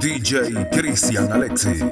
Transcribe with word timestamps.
DJ 0.00 0.70
Cristian 0.70 1.32
Alexis, 1.32 1.82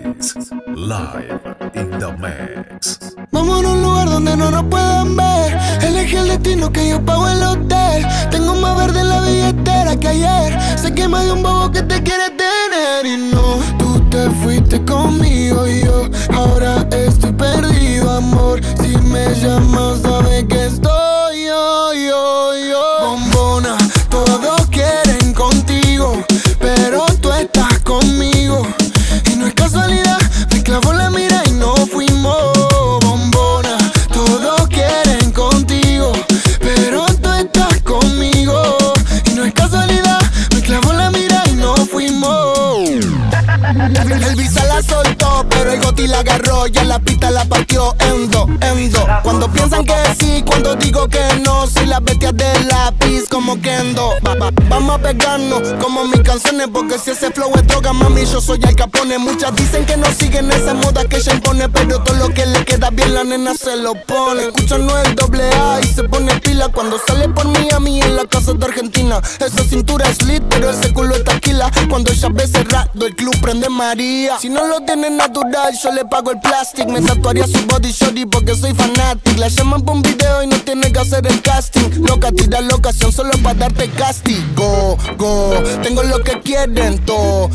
live 0.69 1.41
in 1.75 1.91
the 1.99 2.12
mix. 2.18 2.99
Vamos 3.33 3.65
a 3.65 3.68
un 3.68 3.83
lugar 3.83 4.08
donde 4.08 4.36
no 4.36 4.50
nos 4.50 4.65
puedan 4.65 5.17
ver. 5.17 5.58
Elegí 5.83 6.17
el 6.17 6.28
destino 6.28 6.70
que 6.70 6.91
yo 6.91 7.04
pago 7.04 7.28
el 7.28 7.42
hotel. 7.42 8.07
Tengo 8.30 8.54
más 8.54 8.77
verde 8.77 9.00
en 9.00 9.09
la 9.09 9.20
billetera 9.20 9.96
que 9.96 10.08
ayer. 10.08 10.79
Sé 10.79 10.95
que 10.95 11.08
más 11.08 11.24
de 11.24 11.32
un 11.32 11.42
bobo 11.42 11.70
que 11.72 11.82
te 11.82 12.02
quiere 12.02 12.30
tener. 12.30 13.04
Y 13.04 13.16
no, 13.32 13.58
tú 13.79 14.00
te 14.11 14.30
fuiste 14.42 14.84
conmigo 14.84 15.66
y 15.66 15.82
yo 15.84 16.08
ahora 16.32 16.86
estoy 16.92 17.32
perdido, 17.32 18.11
amor. 18.11 18.61
Si 18.80 18.96
me 18.98 19.34
llamas, 19.34 20.02
sabes 20.02 20.45
que 20.45 20.66
estoy 20.66 21.46
yo, 21.46 21.92
yo. 21.95 22.34
La 46.24 46.34
agarró. 46.34 46.66
Ya 46.66 46.84
la 46.84 46.98
pista 46.98 47.30
la 47.30 47.45
partió 47.45 47.95
endo, 48.01 48.48
endo. 48.60 49.06
Cuando 49.23 49.51
piensan 49.51 49.84
que 49.84 49.95
sí, 50.19 50.42
cuando 50.47 50.74
digo 50.77 51.09
que 51.09 51.23
no. 51.45 51.66
Soy 51.66 51.87
la 51.87 52.00
bestia 52.00 52.33
del 52.33 52.69
lápiz 52.69 53.03
como 53.34 53.61
Kendo. 53.61 54.11
Va, 54.24 54.34
va, 54.37 54.51
vamos 54.69 54.95
a 54.95 54.98
pegarnos 54.98 55.75
como 55.80 56.05
mis 56.05 56.20
canciones. 56.20 56.69
Porque 56.73 57.01
si 57.01 57.11
ese 57.11 57.33
flow 57.33 57.51
es 57.56 57.66
droga, 57.66 57.92
mami, 57.92 58.25
yo 58.27 58.41
soy 58.41 58.61
el 58.62 58.77
capone. 58.77 59.19
Muchas 59.19 59.55
dicen 59.56 59.84
que 59.84 59.97
no 59.97 60.06
siguen 60.12 60.53
esa 60.53 60.72
moda 60.72 61.05
que 61.05 61.17
ella 61.17 61.34
impone. 61.34 61.69
Pero 61.69 62.00
todo 62.05 62.14
lo 62.17 62.28
que 62.28 62.47
le 62.47 62.64
queda 62.64 62.91
bien, 62.91 63.12
la 63.12 63.25
nena 63.25 63.55
se 63.55 63.77
lo 63.77 63.95
pone. 64.06 64.45
Escuchan 64.45 64.86
no 64.86 64.97
el 64.98 65.17
doble 65.17 65.50
A 65.50 65.81
y 65.83 65.86
se 65.89 66.05
pone 66.05 66.33
pila. 66.41 66.69
Cuando 66.69 66.97
sale 67.05 67.28
por 67.28 67.48
mí 67.48 67.69
a 67.75 67.81
mí 67.81 68.00
en 68.00 68.14
la 68.14 68.25
casa 68.25 68.53
de 68.53 68.64
Argentina. 68.64 69.20
Esa 69.41 69.64
cintura 69.64 70.08
es 70.08 70.23
lit, 70.23 70.45
pero 70.48 70.70
ese 70.70 70.92
culo 70.92 71.17
está 71.17 71.33
taquila. 71.33 71.73
Cuando 71.91 72.12
ella 72.12 72.28
ve 72.33 72.47
cerrado, 72.47 73.05
el 73.05 73.17
club 73.17 73.34
prende 73.42 73.69
María. 73.69 74.39
Si 74.39 74.48
no 74.48 74.64
lo 74.64 74.80
tiene 74.83 75.11
natural, 75.11 75.77
yo 75.83 75.91
le 75.91 76.05
pago 76.05 76.30
el 76.30 76.39
plástico. 76.39 76.89
Me 76.89 77.03
tatuaría 77.03 77.48
su 77.48 77.67
body 77.67 77.91
shorty 77.91 78.27
porque 78.27 78.55
soy 78.55 78.75
fanático. 78.75 79.41
La 79.41 79.48
llaman 79.48 79.83
por 79.83 79.97
un 79.97 80.03
video 80.03 80.45
y 80.45 80.47
no 80.47 80.56
tiene 80.58 80.92
que 80.92 81.01
hacer 81.01 81.27
el 81.27 81.42
casting. 81.42 82.05
Loca, 82.06 82.30
tira 82.30 82.61
la 82.61 82.77
ocasión 82.77 83.11
solo 83.11 83.23
para 83.42 83.55
darte 83.55 83.89
castigo. 83.91 84.97
Go, 85.17 85.55
tengo 85.83 86.03
lo 86.03 86.22
que 86.22 86.41
quieren 86.41 86.98
todo. 87.05 87.50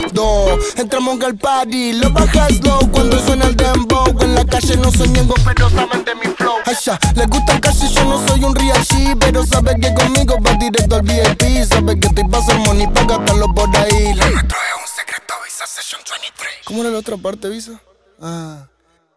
Entramos 0.75 1.21
al 1.21 1.37
party, 1.37 1.93
lo 1.93 2.09
bajas 2.11 2.63
low 2.63 2.79
cuando 2.91 3.19
suena 3.19 3.45
el 3.45 3.55
dembow. 3.55 4.05
En 4.21 4.35
la 4.35 4.45
calle 4.45 4.77
no 4.77 4.91
soy 4.91 5.09
ñengo, 5.09 5.35
pero 5.45 5.69
saben 5.69 6.03
de 6.05 6.15
mi 6.15 6.27
flow. 6.35 6.55
Ya, 6.83 6.97
les 7.15 7.27
gusta 7.27 7.59
y 7.81 7.93
yo 7.93 8.03
no 8.05 8.27
soy 8.27 8.43
un 8.43 8.55
real 8.55 8.83
G, 8.85 9.17
pero 9.19 9.45
sabe 9.45 9.75
que 9.79 9.93
conmigo 9.93 10.35
va 10.45 10.53
directo 10.53 10.95
al 10.95 11.01
VIP. 11.01 11.65
Sabe 11.67 11.99
que 11.99 12.07
estoy 12.07 12.27
pasando 12.29 12.65
money 12.65 12.87
pa' 12.87 13.05
gastarlo 13.05 13.53
por 13.53 13.69
ahí. 13.77 14.13
Lo 14.13 14.29
nuestro 14.29 14.57
es 14.57 14.81
un 14.81 14.95
secreto, 14.95 15.33
Visa 15.43 15.65
Session 15.67 16.01
23. 16.09 16.49
¿Cómo 16.65 16.81
era 16.81 16.89
la 16.91 16.99
otra 16.99 17.17
parte, 17.17 17.49
Visa? 17.49 17.79
Ah. 18.21 18.67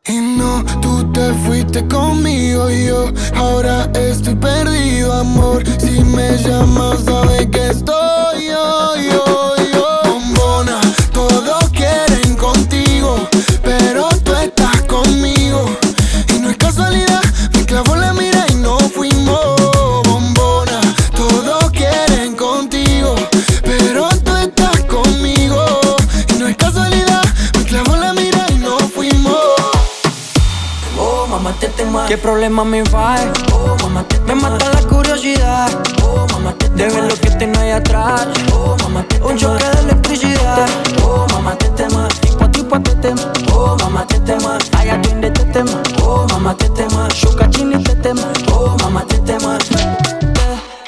Y 0.09 0.17
no, 0.17 0.65
tú 0.81 1.13
te 1.13 1.33
fuiste 1.47 1.87
conmigo 1.87 2.69
y 2.69 2.87
yo 2.87 3.13
ahora 3.37 3.89
estoy 3.95 4.35
perdido, 4.35 5.13
amor. 5.13 5.63
Si 5.79 6.03
me 6.03 6.37
llamas, 6.39 7.05
sabes 7.05 7.47
que 7.47 7.69
estoy 7.69 8.47
yo, 8.49 8.97
yo. 8.97 9.32
¿Qué 32.13 32.19
problema 32.19 32.63
me 32.63 32.83
va? 32.83 33.17
Oh, 33.55 33.75
mamá, 33.81 34.05
te 34.07 34.21
Me 34.27 34.35
mata 34.35 34.69
la 34.69 34.83
curiosidad. 34.83 35.71
Oh, 36.05 36.27
mamá, 36.31 36.53
te 36.59 36.69
De 36.69 36.87
ver 36.91 37.05
lo 37.05 37.15
que 37.15 37.31
tengo 37.31 37.59
ahí 37.59 37.71
atrás. 37.71 38.27
Oh, 38.53 38.77
mamá, 38.83 39.03
te 39.05 39.19
Un 39.23 39.35
choque 39.39 39.65
de 39.65 39.81
electricidad. 39.81 40.69
Oh, 41.03 41.27
mamá, 41.33 41.57
te 41.57 41.71
tema. 41.71 42.09
Tipo 42.21 42.45
a 42.45 42.53
tipo 42.53 42.81
te 42.83 42.95
tema. 42.97 43.33
Oh, 43.55 43.79
mamá, 43.81 44.07
te 44.07 44.21
tema. 44.21 44.59
Ay, 44.77 44.91
atiende 44.91 45.31
te 45.31 45.43
tema. 45.55 45.83
Oh, 46.03 46.27
mamá, 46.29 46.55
te 46.55 46.69
tema. 46.69 47.09
Shuka 47.15 47.49
chini 47.49 47.83
te 47.83 47.95
tema. 47.95 48.31
Oh, 48.53 48.77
mamá, 48.83 49.07
te 49.07 49.17
tema. 49.21 49.57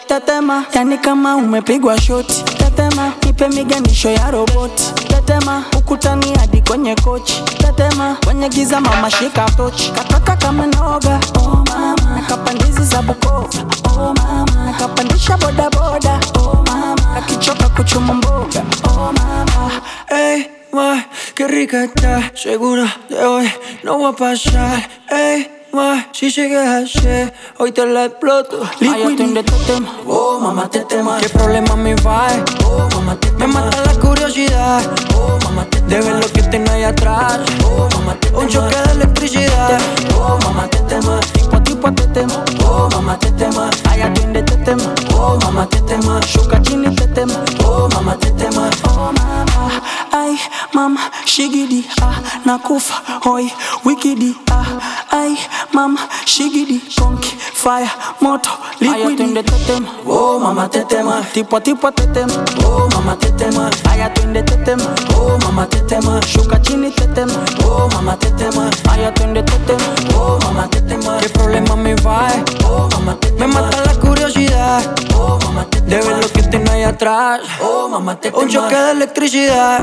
Tetema, 0.06 0.66
yani 0.74 0.98
kama 0.98 1.36
umepigwa 1.36 1.98
shoti. 1.98 2.44
Tetema, 2.58 3.14
nipe 3.24 3.48
miganisho 3.48 4.10
ya 4.10 4.30
roboti. 4.30 4.92
Tetema, 5.08 5.64
ukutani 5.78 6.34
hadi 6.38 6.62
kwenye 6.62 6.94
kochi. 6.94 7.42
Tetema, 7.76 8.16
kwenye 8.24 8.48
giza 8.48 8.80
mama 8.80 9.10
shika 9.10 9.44
tochi. 9.56 9.90
Katoka 9.92 10.36
kama 10.36 10.66
noga, 10.66 11.20
oh 11.38 11.64
mama. 11.68 11.96
Nakapandizi 12.14 12.84
za 12.84 13.02
Bukoba, 13.02 13.48
oh 13.96 14.14
mama. 14.14 14.64
Nakapandisha 14.66 15.36
boda 15.36 15.70
boda, 15.70 16.20
oh 16.38 16.64
mama. 16.66 17.16
Akichoka 17.16 17.68
kuchuma 17.68 18.14
mboga, 18.14 18.62
oh 18.88 19.12
mama. 19.12 19.70
Ey, 20.08 20.46
ma, 20.72 21.04
qué 21.34 21.46
rica 21.48 21.84
está. 21.84 22.30
Segura 22.34 22.86
de 23.08 23.24
hoy 23.24 23.50
no 23.82 23.98
va 23.98 24.08
a 24.10 24.12
pasar. 24.12 24.88
Ey, 25.10 25.50
ma, 25.72 26.06
si 26.12 26.30
llegas 26.30 26.84
así, 26.84 27.32
hoy 27.58 27.72
te 27.72 27.86
la 27.86 28.04
exploto. 28.06 28.62
Ay, 28.80 29.02
atiende 29.02 29.40
este 29.40 29.72
tema. 29.72 29.88
Oh, 30.06 30.38
mamá, 30.38 30.68
te 30.70 30.80
tema. 30.84 31.18
¿Qué 31.18 31.28
problema 31.28 31.74
me 31.76 31.94
va? 31.96 32.26
Oh, 32.64 32.88
mamá, 32.94 33.16
te 33.16 33.30
Me 33.32 33.46
mata 33.48 33.82
la 33.84 33.94
curiosidad. 34.00 34.82
Oh, 35.16 35.38
mamá, 35.44 35.64
te 35.64 35.73
De 35.88 36.00
ver 36.00 36.14
lo 36.14 36.26
que 36.32 36.42
tengo 36.42 36.70
ahí 36.70 36.82
atrás. 36.82 37.40
Oh, 37.64 37.88
mamá, 37.94 38.14
te 38.20 38.28
Un 38.30 38.48
choque 38.48 38.76
de 38.76 38.92
electricidad. 38.92 39.78
Oh, 40.16 40.38
mamá, 40.44 40.68
te 40.68 40.78
tema. 40.80 41.20
Tipo 41.44 41.56
a 41.56 41.60
tipo 41.62 41.92
te 41.92 42.06
tema. 42.06 42.42
Oh, 42.64 42.88
mamá, 42.90 43.18
te 43.18 43.30
tema. 43.32 43.68
Ay, 43.90 44.00
atiende 44.00 44.38
este 44.40 44.56
tema. 44.64 44.94
Oh, 45.14 45.38
mamá, 45.42 45.66
te 45.66 45.78
tema. 45.82 46.18
Shuka 46.22 46.60
chini 46.62 46.94
te 46.96 47.06
tema. 47.08 47.34
Oh, 47.66 47.86
mamá, 47.92 48.16
te 48.16 48.30
tema. 48.30 48.70
Oh, 48.88 49.12
mama. 49.12 49.82
Ay, 50.10 50.38
mama, 50.72 51.10
shigidi. 51.26 51.86
Ah, 52.00 52.18
nakufa. 52.46 52.94
Hoi, 53.24 53.52
wikidi. 53.84 54.34
Ah, 54.50 54.64
ay, 55.10 55.36
mama, 55.72 56.00
shigidi. 56.24 56.80
Konki, 56.96 57.36
fire, 57.52 57.90
moto, 58.20 58.48
liquidi. 58.80 59.02
Ay, 59.02 59.12
atiende 59.12 59.40
este 59.40 59.58
tema. 59.66 59.88
Oh, 60.06 60.38
mamá, 60.38 60.68
te 60.70 60.82
tema. 60.84 61.20
Tipo 61.34 61.56
a 61.56 61.60
tipo 61.60 61.92
te 61.92 62.06
tema. 62.06 62.42
Oh, 62.64 62.88
mamá, 62.94 63.16
te 63.18 63.30
tema. 63.32 63.68
Ay, 63.90 64.00
atiende 64.00 64.38
este 64.40 64.56
tema. 64.64 64.94
Oh, 65.18 65.36
mamá, 65.44 65.66
te 65.66 65.80
tema. 65.82 66.20
Shuka 66.26 66.60
chini 66.62 66.90
te 66.90 67.06
tema. 67.08 67.44
Oh, 67.66 67.86
mamá, 67.92 68.16
te 68.16 68.30
tema. 68.30 68.70
Ay, 68.88 69.04
atiende 69.04 69.40
este 69.40 69.58
tema. 69.66 69.94
Oh, 70.16 70.38
mamá, 70.42 70.68
te 70.70 70.80
tema. 70.80 71.18
¿Qué 71.18 71.28
problema 71.34 71.76
me 71.76 71.94
va? 71.96 72.28
Oh, 72.66 72.88
mamá, 72.92 73.16
te. 73.20 73.30
Me 73.32 73.46
mata 73.46 73.82
la 73.84 73.94
curiosidad. 74.00 74.82
Oh, 75.14 75.38
mamá, 75.44 75.66
te. 75.70 75.80
De 75.82 75.96
ver 75.96 76.16
lo 76.22 76.28
que 76.28 76.42
tengo 76.42 76.72
ahí 76.72 76.82
atrás. 76.82 77.42
Oh, 77.60 77.88
mamá. 77.88 78.18
Un 78.34 78.48
choque 78.48 78.74
de 78.74 78.90
electricidad. 78.92 79.80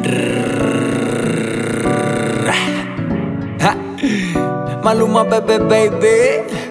Maluma, 4.82 5.24
bebé, 5.24 5.58
baby. 5.58 6.69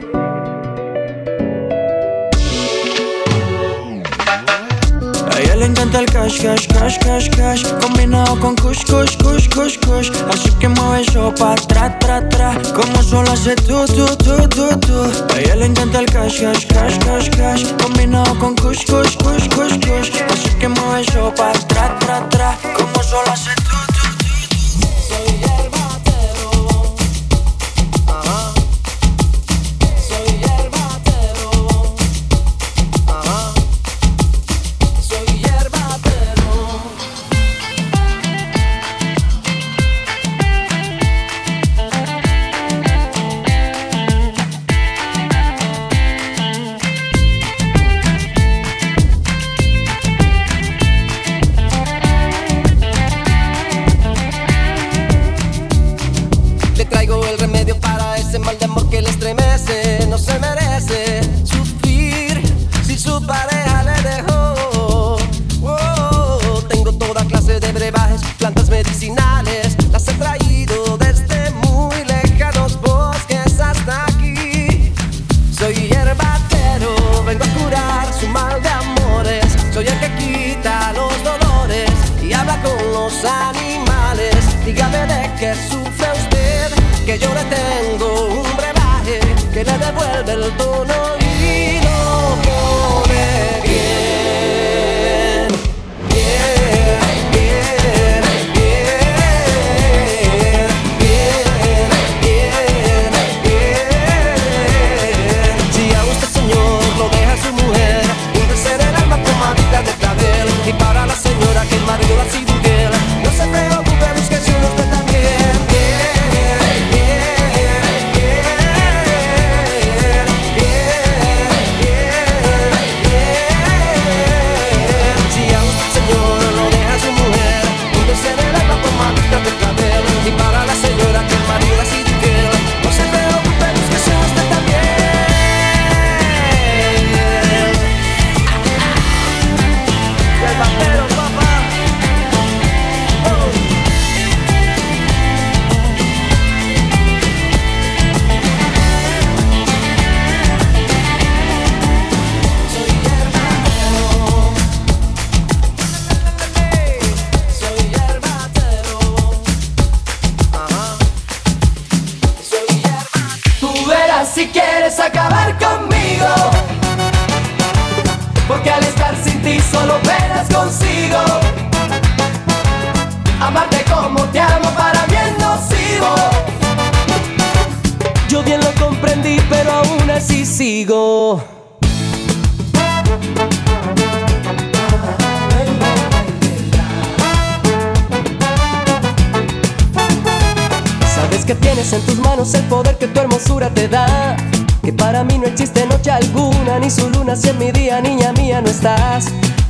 A 5.40 5.42
ella 5.42 5.56
le 5.56 5.66
encanta 5.68 6.00
el 6.00 6.06
cash, 6.06 6.42
cash, 6.42 6.68
cash, 6.68 7.00
cash, 7.00 7.30
cash. 7.30 7.64
Combinado 7.82 8.38
con 8.42 8.58
kush, 8.58 8.84
kush, 8.84 9.16
kush, 9.24 9.48
kush, 9.48 9.78
kush 9.80 10.12
Así 10.30 10.52
que 10.60 10.68
mueve 10.68 11.04
eso 11.04 11.34
pa' 11.34 11.56
tra, 11.56 11.98
tra, 12.00 12.28
tra. 12.28 12.52
Como 12.76 13.02
solo 13.02 13.32
hace 13.32 13.56
tú, 13.56 13.86
tú, 13.86 14.06
tú, 14.18 14.36
tú, 14.50 14.68
tú 14.80 15.34
A 15.34 15.40
ella 15.40 15.56
le 15.56 15.68
encanta 15.68 16.00
el 16.00 16.08
cash, 16.08 16.42
cash, 16.42 16.66
cash, 16.68 17.00
cash, 17.06 17.30
cash. 17.38 17.64
Combinado 17.82 18.38
con 18.38 18.54
kush, 18.58 18.84
kush, 18.86 19.16
kush, 19.16 19.48
kush, 19.56 19.80
kush 19.80 20.12
Así 20.30 20.50
que 20.60 20.68
mueve 20.68 21.02
eso 21.08 21.34
pa' 21.34 21.54
tra, 21.70 21.98
tra, 22.00 22.28
tra. 22.28 22.58
Como 22.76 23.02
solo 23.02 23.32
hace 23.32 23.59
vuelve 90.00 90.34
el 90.34 90.58
tono 90.58 90.99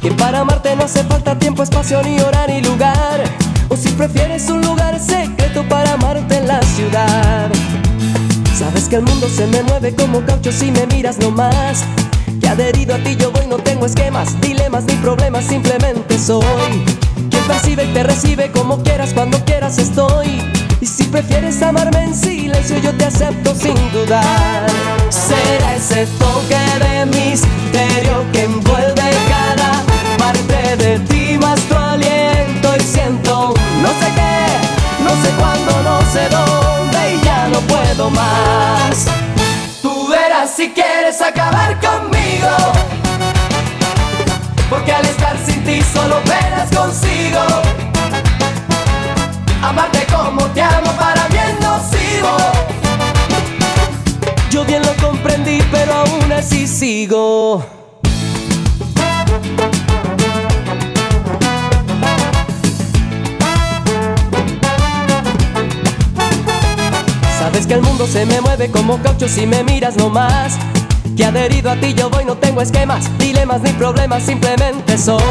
Que 0.02 0.12
para 0.12 0.40
amarte 0.40 0.76
no 0.76 0.86
hace 0.86 1.04
falta 1.04 1.38
tiempo, 1.38 1.62
espacio, 1.62 2.02
ni 2.04 2.20
hora, 2.20 2.48
ni 2.48 2.62
lugar. 2.62 3.24
O 3.68 3.76
si 3.76 3.90
prefieres 3.90 4.50
un 4.50 4.62
lugar 4.62 5.00
secreto 5.00 5.68
para 5.68 5.94
amarte 5.94 6.38
en 6.38 6.48
la 6.48 6.62
ciudad. 6.62 7.50
Sabes 8.58 8.88
que 8.88 8.96
el 8.96 9.02
mundo 9.04 9.28
se 9.28 9.46
me 9.48 9.62
mueve 9.64 9.94
como 9.96 10.26
caucho 10.26 10.52
si 10.52 10.72
me 10.72 10.86
miras 10.88 11.18
nomás. 11.20 11.84
Que 12.40 12.48
adherido 12.48 12.96
a 12.96 13.00
ti 13.00 13.18
yo 13.18 13.32
voy, 13.32 13.48
no 13.48 13.58
tengo 13.58 13.86
esquemas, 13.86 14.40
dilemas 14.40 14.86
ni 14.86 14.94
problemas, 14.96 15.46
simplemente 15.46 16.18
soy. 16.18 16.86
Quien 17.30 17.44
percibe 17.46 17.84
y 17.84 17.94
te 17.94 18.04
recibe 18.04 18.52
como 18.52 18.82
quieras, 18.84 19.12
cuando 19.14 19.44
quieras 19.44 19.78
estoy. 19.80 20.42
Y 20.80 20.86
si 20.86 21.04
prefieres 21.04 21.62
amarme 21.62 22.04
en 22.04 22.16
silencio, 22.16 22.78
yo 22.80 22.94
te 22.94 23.06
acepto 23.06 23.54
sin 23.54 23.76
dudar. 23.92 24.66
Será 25.10 25.76
ese 25.76 26.06
toque 26.18 26.58
de 26.80 27.06
misterio 27.06 28.26
que 28.32 28.44
envuelve 28.44 28.99
parte 30.32 30.76
de 30.78 31.00
ti, 31.00 31.38
más 31.40 31.60
tu 31.62 31.76
aliento. 31.76 32.76
Y 32.78 32.82
siento, 32.82 33.54
no 33.82 33.90
sé 34.00 34.08
qué, 34.18 35.04
no 35.04 35.12
sé 35.22 35.30
cuándo, 35.40 35.72
no 35.84 36.02
sé 36.14 36.30
dónde, 36.30 37.16
y 37.16 37.26
ya 37.26 37.48
no 37.48 37.60
puedo 37.62 38.10
más. 38.12 39.08
Tú 39.82 40.08
verás 40.08 40.52
si 40.56 40.70
quieres 40.70 41.22
acabar 41.22 41.80
conmigo. 41.80 42.54
Porque 44.70 44.92
al 44.92 45.06
estar 45.06 45.36
sin 45.46 45.64
ti 45.64 45.82
solo 45.94 46.22
penas 46.24 46.70
consigo. 46.76 47.42
Amarte 49.64 50.06
como 50.14 50.46
te 50.54 50.62
amo 50.62 50.92
para 50.94 51.26
es 51.26 51.60
nocivo. 51.60 52.38
Yo 54.52 54.64
bien 54.64 54.84
lo 54.84 54.96
comprendí, 55.08 55.60
pero 55.72 55.94
aún 55.94 56.32
así 56.32 56.68
sigo. 56.68 57.79
Sabes 67.40 67.66
que 67.66 67.74
el 67.74 67.82
mundo 67.82 68.06
se 68.06 68.26
me 68.26 68.42
mueve 68.42 68.70
como 68.70 69.02
caucho 69.02 69.30
si 69.30 69.48
me 69.48 69.64
miras 69.64 69.96
nomás. 69.96 70.58
Que 71.16 71.24
adherido 71.24 71.72
a 71.72 71.76
ti 71.78 71.94
yo 71.94 72.10
voy, 72.10 72.26
no 72.26 72.36
tengo 72.36 72.62
esquemas, 72.62 73.10
dilemas 73.18 73.62
ni 73.62 73.72
problemas, 73.72 74.24
simplemente 74.24 74.98
soy. 74.98 75.22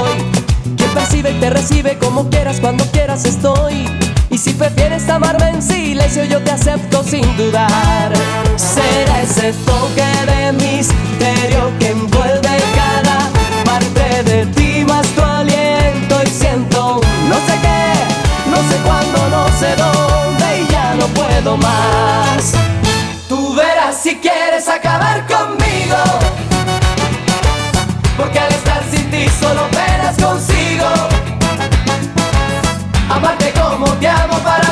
Quien 0.76 0.90
percibe 0.94 1.32
y 1.32 1.34
te 1.34 1.50
recibe 1.50 1.98
como 1.98 2.30
quieras, 2.30 2.60
cuando 2.60 2.84
quieras 2.86 3.26
estoy. 3.26 3.84
Y 4.30 4.38
si 4.38 4.54
prefieres 4.54 5.06
amarme 5.10 5.50
en 5.50 5.62
silencio, 5.62 6.24
yo 6.24 6.42
te 6.42 6.50
acepto 6.50 7.04
sin 7.04 7.36
dudar. 7.36 8.12
Será 8.56 9.22
ese 9.22 9.52
toque 9.66 10.32
de 10.32 10.52
misterio 10.52 11.72
que 11.78 11.90
envuelve 11.90 12.62
cada 12.74 13.28
parte 13.64 14.22
de 14.24 14.46
ti, 14.46 14.82
más 14.86 15.06
tu 15.08 15.22
aliento. 15.22 16.22
Y 16.24 16.30
siento, 16.30 17.00
no 17.28 17.34
sé 17.34 17.52
qué, 17.60 18.50
no 18.50 18.56
sé 18.56 18.76
cuándo, 18.82 19.28
no 19.28 19.46
sé 19.58 19.76
dónde, 19.76 20.07
puedo 21.38 21.56
más. 21.56 22.52
Tú 23.28 23.54
verás 23.54 23.96
si 24.02 24.16
quieres 24.16 24.68
acabar 24.68 25.24
conmigo. 25.26 25.96
Porque 28.16 28.38
al 28.38 28.50
estar 28.50 28.82
sin 28.90 29.08
ti 29.10 29.26
solo 29.40 29.68
penas 29.70 30.16
consigo. 30.16 30.86
Amarte 33.10 33.52
como 33.52 33.86
te 33.94 34.08
amo 34.08 34.38
para 34.38 34.67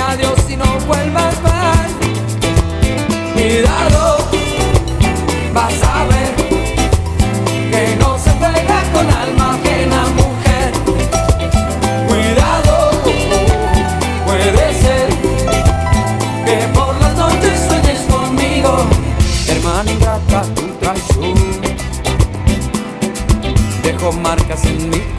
adiós 0.00 0.38
y 0.48 0.56
no 0.56 0.66
vuelvas 0.86 1.40
más. 1.42 1.88
Cuidado, 3.34 4.18
vas 5.54 5.82
a 5.82 6.04
ver 6.04 6.34
que 7.70 7.96
no 7.96 8.18
se 8.18 8.30
pega 8.32 8.82
con 8.92 9.10
alma 9.10 9.54
ajena, 9.54 10.02
mujer. 10.20 10.72
Cuidado, 12.08 12.90
puede 14.26 14.74
ser 14.74 15.08
que 16.44 16.68
por 16.74 16.94
las 17.00 17.16
noches 17.16 17.60
sueñes 17.68 18.00
conmigo, 18.10 18.86
hermana 19.48 19.92
ingrata, 19.92 20.42
tu 20.54 20.66
traición. 20.80 21.34
Dejo 23.82 24.12
marcas 24.12 24.64
en 24.64 24.90
mi 24.90 25.09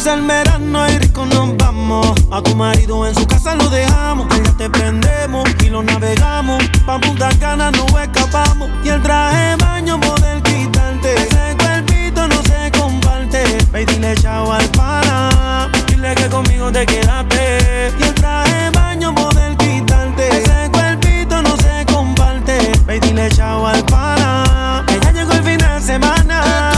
comienza 0.00 0.14
el 0.14 0.26
verano 0.26 0.88
y 0.88 0.98
rico 0.98 1.26
nos 1.26 1.56
vamos. 1.58 2.14
A 2.30 2.42
tu 2.42 2.54
marido 2.56 3.06
en 3.06 3.14
su 3.14 3.26
casa 3.26 3.54
lo 3.54 3.68
dejamos. 3.68 4.28
Ya 4.44 4.52
te 4.56 4.70
prendemos 4.70 5.46
y 5.62 5.68
lo 5.68 5.82
navegamos. 5.82 6.62
Pa' 6.86 6.98
Punta 6.98 7.28
Cana 7.38 7.70
no 7.70 7.86
escapamos. 7.98 8.70
Y 8.82 8.88
el 8.88 9.02
traje 9.02 9.36
de 9.36 9.56
baño 9.56 10.00
poder 10.00 10.42
quitarte. 10.42 11.14
Ese 11.14 11.56
cuerpito 11.58 12.26
no 12.28 12.42
se 12.42 12.70
comparte. 12.78 13.44
Ve 13.72 13.82
y 13.82 13.86
dile 13.86 14.14
chao 14.16 14.50
al 14.50 14.66
pana. 14.70 15.68
Dile 15.88 16.14
que 16.14 16.28
conmigo 16.28 16.72
te 16.72 16.86
quedaste. 16.86 17.92
Y 17.98 18.02
el 18.02 18.14
traje 18.14 18.54
de 18.54 18.70
baño 18.70 19.14
poder 19.14 19.56
quitarte. 19.58 20.28
Ese 20.28 20.70
cuerpito 20.70 21.42
no 21.42 21.56
se 21.58 21.84
comparte. 21.92 22.72
Ve 22.86 22.96
y 22.96 23.00
dile 23.00 23.28
chao 23.30 23.66
al 23.66 23.84
pana. 23.84 24.84
Que 24.86 24.98
ya 24.98 25.12
llegó 25.12 25.32
el 25.32 25.42
fin 25.42 25.58
de 25.58 25.80
semana. 25.80 26.69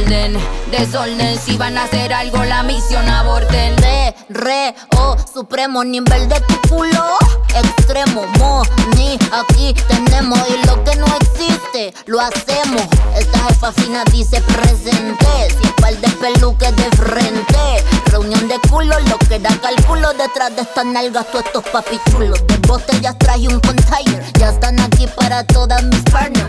Desorden, 0.00 0.38
desorden, 0.70 1.38
si 1.38 1.58
van 1.58 1.76
a 1.76 1.84
hacer 1.84 2.10
algo 2.14 2.42
la 2.44 2.62
misión 2.62 3.06
aborten. 3.06 3.76
Re, 3.76 4.14
re, 4.30 4.74
oh, 4.96 5.14
supremo 5.30 5.84
nivel 5.84 6.26
de 6.26 6.40
tu 6.40 6.68
culo. 6.70 7.18
Extremo, 7.54 8.26
mo, 8.38 8.62
ni, 8.96 9.18
aquí 9.30 9.74
tenemos 9.88 10.38
y 10.48 10.66
lo 10.66 10.82
que 10.84 10.96
no 10.96 11.06
existe, 11.16 11.92
lo 12.06 12.18
hacemos. 12.18 12.82
Esta 13.14 13.38
jefa 13.40 13.72
fina 13.72 14.02
dice 14.10 14.40
presente, 14.40 15.26
sin 15.60 15.70
par 15.72 15.94
de 15.94 16.08
peluques 16.08 16.74
de 16.76 16.96
frente. 16.96 17.84
Reunión 18.06 18.48
de 18.48 18.58
culo, 18.70 18.98
lo 19.00 19.18
que 19.18 19.38
da 19.38 19.50
cálculo 19.60 20.14
detrás 20.14 20.56
de 20.56 20.62
estas 20.62 20.86
nalgas, 20.86 21.26
todos 21.30 21.44
estos 21.44 21.64
papichulos. 21.64 22.40
De 22.46 22.56
botellas 22.66 23.18
traje 23.18 23.48
un 23.48 23.60
container, 23.60 24.24
ya 24.38 24.48
están 24.48 24.80
aquí 24.80 25.06
para 25.14 25.44
todas 25.44 25.82
mis 25.82 26.00
partners. 26.04 26.39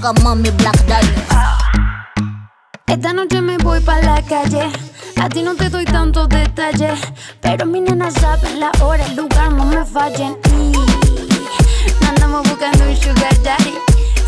Black 0.00 0.86
diamond. 0.86 1.26
Esta 2.86 3.12
noche 3.12 3.40
me 3.42 3.58
voy 3.58 3.80
pa' 3.80 4.00
la 4.00 4.22
calle. 4.22 4.70
A 5.20 5.28
ti 5.28 5.42
no 5.42 5.54
te 5.54 5.68
doy 5.68 5.84
tantos 5.84 6.28
detalles. 6.28 7.00
Pero 7.40 7.66
mi 7.66 7.80
nena 7.80 8.10
saben 8.10 8.60
la 8.60 8.70
hora, 8.82 9.04
el 9.04 9.16
lugar, 9.16 9.52
no 9.52 9.64
me 9.66 9.84
fallen. 9.84 10.36
Y 10.54 10.72
no 12.00 12.08
andamos 12.08 12.48
buscando 12.48 12.84
un 12.84 12.96
sugar 12.96 13.42
daddy. 13.42 13.74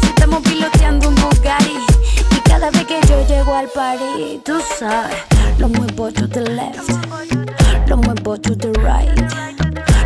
Si 0.00 0.08
estamos 0.08 0.42
piloteando 0.42 1.08
un 1.08 1.14
Bugatti. 1.14 1.78
Y 2.30 2.40
cada 2.40 2.70
vez 2.70 2.84
que 2.84 3.00
yo 3.08 3.26
llego 3.26 3.54
al 3.54 3.68
party, 3.68 4.40
tú 4.44 4.60
sabes, 4.78 5.16
lo 5.58 5.68
muevo 5.68 6.12
to 6.12 6.28
the 6.28 6.42
left. 6.42 6.90
Lo 7.86 7.96
muevo 7.96 8.38
to 8.38 8.56
the 8.56 8.72
right. 8.80 9.18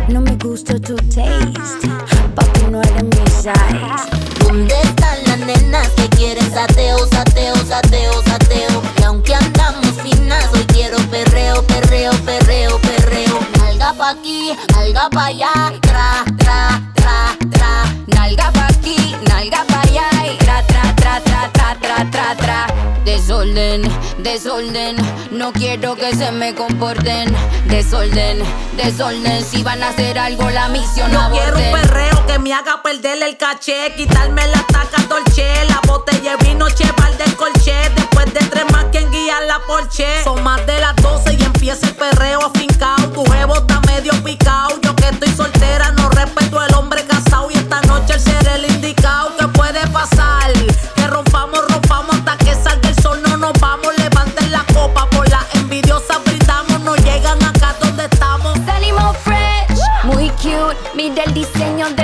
No 0.07 0.21
me 0.21 0.35
gusta 0.37 0.79
tu 0.79 0.95
taste. 0.95 1.87
Papi, 2.35 2.71
no 2.71 2.81
eres 2.81 3.03
mi 3.03 3.27
size. 3.27 4.17
¿Dónde 4.39 4.73
están 4.81 5.07
las 5.09 5.16
nenas 5.47 5.89
que 5.91 6.09
quieren 6.09 6.51
sateo, 6.53 7.07
sateo, 7.07 7.55
sateo, 7.65 8.21
sateo? 8.23 8.81
Y 8.99 9.03
aunque 9.03 9.33
andamos 9.33 9.93
finas, 10.03 10.49
hoy 10.53 10.65
quiero 10.73 10.97
perreo, 11.09 11.63
perreo, 11.63 12.11
perreo, 12.25 12.77
perreo. 12.79 13.39
Nalga 13.57 13.93
pa' 13.93 14.09
aquí, 14.09 14.51
nalga 14.75 15.09
pa' 15.09 15.27
allá, 15.27 15.53
tra, 15.81 16.25
tra, 16.37 16.81
tra, 16.95 17.37
tra. 17.49 17.73
Nalga 18.07 18.51
pa' 18.51 18.67
aquí, 18.67 19.15
nalga 19.29 19.63
pa' 19.69 19.81
allá, 19.81 20.09
y 20.33 20.37
tra, 20.37 20.61
tra, 20.67 20.93
tra, 20.95 21.21
tra, 21.21 21.49
tra, 21.53 21.75
tra, 21.79 22.11
tra, 22.11 22.35
tra. 22.35 22.76
Desorden, 23.07 23.83
desorden, 24.17 24.97
no 25.31 25.53
quiero 25.53 25.95
que 25.95 26.13
se 26.13 26.29
me 26.33 26.53
comporten. 26.53 27.33
Desorden, 27.67 28.43
desorden, 28.75 29.45
si 29.45 29.63
van 29.63 29.81
a 29.81 29.89
hacer 29.89 30.19
algo 30.19 30.49
la 30.49 30.67
misión 30.67 31.09
Yo 31.09 31.19
quiero 31.31 31.57
un 31.57 31.71
perreo 31.71 32.25
que 32.27 32.37
me 32.37 32.53
haga 32.53 32.83
perder 32.83 33.23
el 33.23 33.37
caché, 33.37 33.93
quitarme 33.95 34.45
la 34.47 34.61
taca 34.63 35.01
dolce, 35.07 35.47
la 35.69 35.79
botella 35.87 36.35
de 36.35 36.47
vino 36.47 36.69
cheval 36.69 37.17
del 37.17 37.33
colché. 37.37 37.77
Después 37.95 38.25
de 38.33 38.41
tres 38.41 38.65
más, 38.73 38.83
quien 38.91 39.09
guía 39.09 39.39
la 39.47 39.61
porche. 39.65 40.05
Son 40.25 40.43
más 40.43 40.65
de 40.65 40.77
las 40.81 40.95
12 40.97 41.37
y 41.39 41.43
empieza 41.43 41.87
el 41.87 41.95
perreo 41.95 42.41
afincao. 42.41 43.07
Tu 43.13 43.23
jevo 43.31 43.55
está 43.55 43.79
medio 43.87 44.11
picao. 44.21 44.81
Yo 44.81 44.93
que 44.97 45.07
estoy 45.07 45.29
soltera, 45.29 45.91
no 45.91 46.09
respeto 46.09 46.59
al 46.59 46.73
hombre 46.75 47.05
casado. 47.05 47.49
Y 47.51 47.57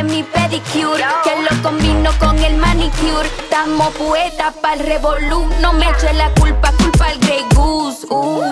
de 0.04 0.14
mi 0.14 0.24
pedicure, 0.24 1.04
que 1.24 1.36
lo 1.42 1.62
combino 1.62 2.12
con 2.20 2.38
el 2.40 2.58
manicure. 2.58 3.28
Estamos 3.40 3.94
poetas 3.96 4.54
para 4.62 4.76
el 4.76 4.80
revolú. 4.82 5.48
No 5.62 5.74
me 5.74 5.90
eche 5.90 6.14
la 6.14 6.30
culpa, 6.32 6.72
culpa 6.78 7.06
al 7.06 7.18
Grey 7.20 7.44
Goose. 7.56 8.06
Uh. 8.10 8.44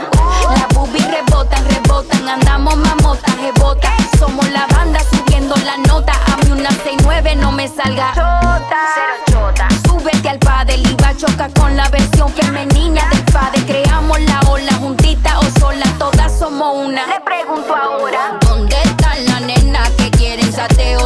Las 0.54 0.68
boobies 0.74 1.08
rebotan, 1.10 1.66
rebotan. 1.68 2.28
Andamos 2.28 2.76
mamotas, 2.78 3.36
rebotas. 3.38 3.92
Somos 4.20 4.48
la 4.50 4.68
banda 4.68 5.00
subiendo 5.12 5.56
la 5.58 5.78
nota. 5.78 6.14
A 6.32 6.38
mí 6.38 6.52
una 6.52 6.70
69 6.70 7.36
no 7.36 7.52
me 7.52 7.68
salga. 7.68 8.14
Chota. 8.14 9.68
Súbete 9.86 10.30
al 10.30 10.40
padre 10.40 10.76
y 10.78 10.96
va 10.96 11.10
a 11.10 11.18
chocar 11.18 11.52
con 11.54 11.76
la 11.76 11.88
versión 11.90 12.30
femenina 12.30 13.08
del 13.10 13.24
padre. 13.26 13.64
Creamos 13.66 14.20
la 14.22 14.40
ola 14.50 14.74
juntita 14.76 15.40
o 15.40 15.60
sola. 15.60 15.86
Todas 15.98 16.38
somos 16.38 16.86
una. 16.86 17.08
Le 17.08 17.20
pregunto 17.22 17.76
ahora. 17.76 18.38
¿Dónde 18.42 18.76
están 18.84 19.26
las 19.26 19.42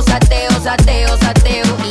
Deus, 0.05 0.65
adeus, 0.65 0.65
adeus, 0.65 1.21
adeus. 1.23 1.84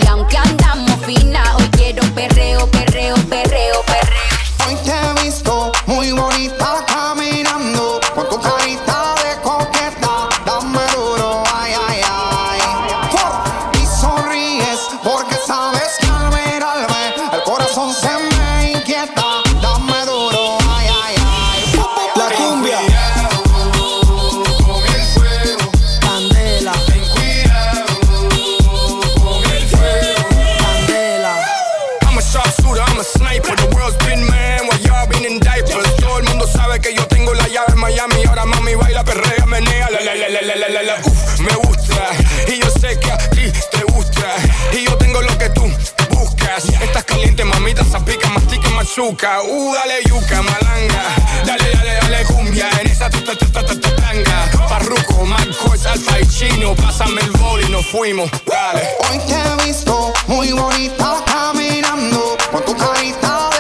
Machuca. 48.94 49.42
Uh, 49.42 49.74
dale 49.74 50.02
yuca, 50.07 50.42
malanga. 50.42 51.02
Dale, 51.44 51.72
dale, 51.74 51.98
dale 52.00 52.24
cumbia. 52.26 52.68
En 52.80 52.87
esa 52.87 53.11
tu 53.11 53.20
ta 53.20 53.35
ta 53.35 53.62
tanga. 53.96 54.68
Farruko, 54.68 55.24
Marcos, 55.26 55.87
Alfa 55.87 56.20
y 56.20 56.26
Chino. 56.26 56.74
Pásame 56.76 57.20
el 57.20 57.30
bol 57.33 57.61
y 57.61 57.70
nos 57.70 57.87
fuimos. 57.87 58.30
Dale. 58.46 58.83
Hoy 59.11 59.18
te 59.26 59.35
he 59.35 59.66
visto 59.66 60.12
muy 60.26 60.52
bonita 60.52 61.22
caminando 61.26 62.37
con 62.52 62.64
tu 62.64 62.76
carita 62.76 63.54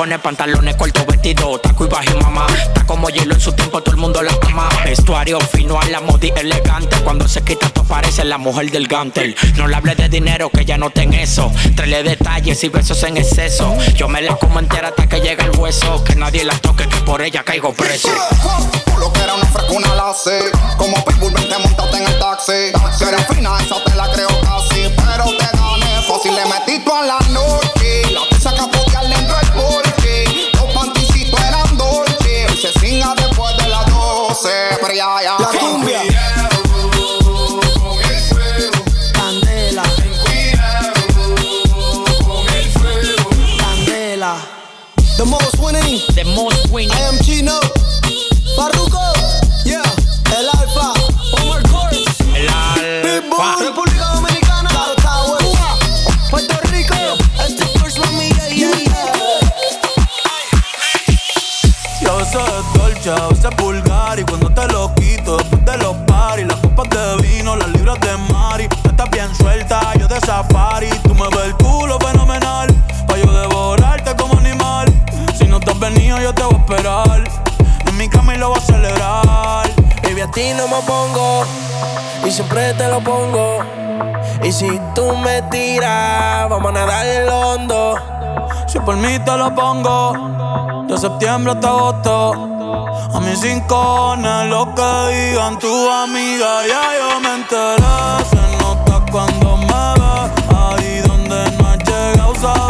pone 0.00 0.18
pantalones 0.18 0.76
cortos, 0.76 1.04
vestido, 1.04 1.58
taco 1.58 1.84
y 1.84 1.88
bajo 1.88 2.18
mamá. 2.22 2.46
Está 2.62 2.86
como 2.86 3.10
hielo 3.10 3.34
en 3.34 3.40
su 3.40 3.52
tiempo, 3.52 3.82
todo 3.82 3.94
el 3.96 4.00
mundo 4.00 4.22
la 4.22 4.32
ama. 4.48 4.66
Vestuario 4.82 5.38
fino 5.40 5.78
a 5.78 5.84
la 5.88 6.00
moda 6.00 6.26
y 6.26 6.32
elegante. 6.36 6.96
Cuando 7.04 7.28
se 7.28 7.42
quita, 7.42 7.68
tú 7.68 7.84
parece 7.84 8.24
la 8.24 8.38
mujer 8.38 8.70
del 8.70 8.88
gantel. 8.88 9.36
No 9.56 9.68
le 9.68 9.76
hable 9.76 9.94
de 9.94 10.08
dinero, 10.08 10.48
que 10.48 10.64
ya 10.64 10.78
no 10.78 10.88
ten 10.88 11.12
eso. 11.12 11.52
Traele 11.76 12.02
detalles 12.02 12.64
y 12.64 12.70
besos 12.70 13.02
en 13.02 13.18
exceso. 13.18 13.76
Yo 13.94 14.08
me 14.08 14.22
la 14.22 14.36
como 14.36 14.58
entera 14.58 14.88
hasta 14.88 15.06
que 15.06 15.20
llega 15.20 15.44
el 15.44 15.50
hueso. 15.50 16.02
Que 16.02 16.16
nadie 16.16 16.44
la 16.44 16.56
toque, 16.56 16.88
que 16.88 16.96
por 17.02 17.20
ella 17.20 17.42
caigo 17.44 17.74
preso. 17.74 18.08
Tú 18.86 18.96
lo 18.98 19.12
que 19.12 19.20
era 19.20 19.34
una 19.34 19.44
frescuna 19.48 19.94
la 19.96 20.14
sé. 20.14 20.50
Como 20.78 21.04
Pitbull, 21.04 21.34
vente 21.34 21.58
montate 21.58 21.98
en 21.98 22.06
el 22.06 22.18
taxi. 22.18 22.72
Si 22.96 23.04
eres 23.04 23.26
fina, 23.26 23.50
esa 23.60 23.84
te 23.84 23.94
la 23.94 24.10
creo 24.14 24.28
casi. 24.28 24.80
Pero 24.96 25.24
te 25.24 25.44
gané 25.44 26.02
fácil, 26.08 26.34
le 26.34 26.44
metí 26.46 26.82
toda 26.86 27.02
la 27.02 27.18
noche. 27.28 28.10
La 28.14 28.22
pizza 28.30 28.50
que 28.54 29.08
dentro 29.08 29.36
del 29.36 29.52
porche. 29.52 29.89
Ti 80.40 80.54
no 80.54 80.66
me 80.68 80.80
pongo 80.86 81.44
y 82.26 82.30
siempre 82.30 82.72
te 82.74 82.88
lo 82.88 83.00
pongo. 83.00 83.58
Y 84.42 84.50
si 84.52 84.80
tú 84.94 85.14
me 85.16 85.42
tiras, 85.42 86.48
vamos 86.48 86.70
a 86.70 86.72
nadar 86.72 87.06
el 87.06 87.28
hondo. 87.28 87.96
Si 88.66 88.78
por 88.80 88.96
mí 88.96 89.18
te 89.18 89.36
lo 89.36 89.52
pongo 89.52 90.84
De 90.86 90.96
septiembre 90.96 91.52
hasta 91.54 91.68
agosto 91.70 92.78
A 93.12 93.18
mis 93.18 93.42
rincones 93.42 94.46
Lo 94.46 94.72
que 94.76 94.92
digan 95.12 95.58
tu 95.58 95.90
amiga 95.90 96.64
Ya 96.68 96.84
yo 97.00 97.20
me 97.20 97.34
enteré 97.34 98.24
Se 98.30 98.42
nota 98.62 99.04
cuando 99.10 99.56
me 99.56 99.82
ves 100.00 100.30
Ahí 100.56 101.00
donde 101.00 101.50
no 101.56 101.68
has 101.68 101.78
llegado 101.78 102.69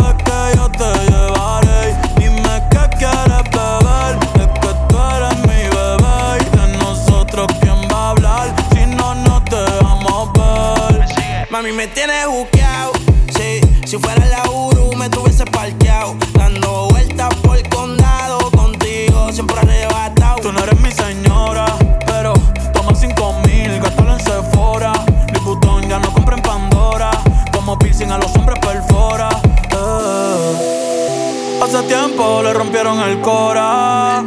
me 11.80 11.86
tienes 11.86 12.26
buqueado. 12.26 12.92
Sí, 13.30 13.58
si 13.86 13.96
fuera 13.96 14.22
la 14.26 14.42
Uru, 14.50 14.94
me 14.96 15.08
tuviese 15.08 15.46
parqueado. 15.46 16.14
Dando 16.34 16.88
vueltas 16.90 17.34
por 17.36 17.56
el 17.56 17.66
condado. 17.70 18.38
Contigo 18.50 19.32
siempre 19.32 19.56
arrebatado. 19.60 20.40
Tú 20.42 20.52
no 20.52 20.62
eres 20.62 20.78
mi 20.78 20.92
señora, 20.92 21.64
pero 22.04 22.34
toma 22.74 22.94
cinco 22.94 23.34
mil, 23.46 23.80
gástalo 23.80 24.12
en 24.12 24.20
Sephora. 24.20 24.92
Liputón 25.32 25.88
ya 25.88 25.98
no 25.98 26.12
compra 26.12 26.36
en 26.36 26.42
Pandora, 26.42 27.12
como 27.50 27.78
piercing 27.78 28.10
a 28.10 28.18
los 28.18 28.36
hombres 28.36 28.58
perfora. 28.58 29.30
Eh. 29.70 31.60
Hace 31.62 31.82
tiempo 31.84 32.42
le 32.42 32.52
rompieron 32.52 33.00
el 33.00 33.22
cora. 33.22 34.22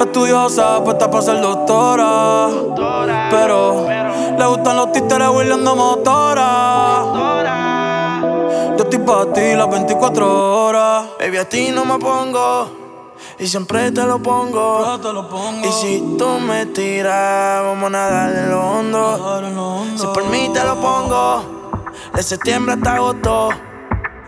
Estudiosa, 0.00 0.82
puesta 0.82 1.08
para 1.08 1.22
ser 1.22 1.40
doctora. 1.40 2.48
Pero 3.30 3.86
le 4.38 4.46
gustan 4.46 4.76
los 4.76 4.92
títeres 4.92 5.28
huirleando 5.28 5.74
motora. 5.76 7.04
Yo 8.76 8.84
estoy 8.84 8.98
para 8.98 9.32
ti 9.32 9.54
las 9.54 9.70
24 9.70 10.66
horas. 10.66 11.06
Baby, 11.18 11.38
a 11.38 11.48
ti 11.48 11.70
no 11.72 11.84
me 11.84 11.98
pongo. 11.98 12.68
Y 13.38 13.46
siempre 13.46 13.90
te 13.92 14.02
lo 14.04 14.18
pongo. 14.22 14.84
Yo 14.84 15.00
te 15.00 15.12
lo 15.12 15.28
pongo. 15.28 15.66
Y 15.66 15.72
si 15.72 16.16
tú 16.18 16.28
me 16.38 16.66
tiras, 16.66 17.62
vamos 17.62 17.86
a 17.86 17.90
nadar 17.90 18.34
en 18.34 18.50
lo 18.50 18.60
hondo. 18.60 19.18
Nadar 19.18 19.44
en 19.44 19.56
lo 19.56 19.66
hondo. 19.76 19.98
Si 19.98 20.06
por 20.06 20.24
mí 20.24 20.50
te 20.52 20.62
lo 20.64 20.76
pongo. 20.80 21.82
De 22.14 22.22
septiembre 22.22 22.74
hasta 22.74 22.94
agosto. 22.96 23.48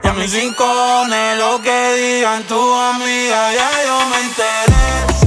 Y 0.02 0.06
a 0.06 0.12
mis 0.12 0.32
rincones, 0.32 1.38
lo 1.38 1.60
que 1.60 1.94
digan 1.94 2.42
tu 2.44 2.54
amiga, 2.54 3.52
ya 3.52 3.70
yo 3.84 3.98
me 4.08 4.20
enteré. 4.20 5.17